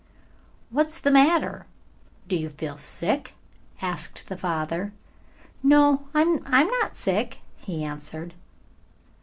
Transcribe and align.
"What's 0.71 0.97
the 0.99 1.11
matter? 1.11 1.67
Do 2.27 2.35
you 2.35 2.49
feel 2.49 2.75
sick?" 2.75 3.35
asked 3.83 4.23
the 4.29 4.35
father. 4.35 4.93
"No, 5.61 6.07
I'm 6.15 6.39
not 6.49 6.97
sick," 6.97 7.37
he 7.55 7.83
answered. 7.83 8.33